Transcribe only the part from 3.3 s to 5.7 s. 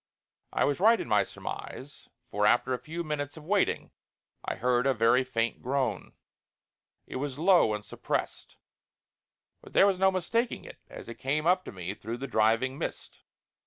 of waiting I heard a very faint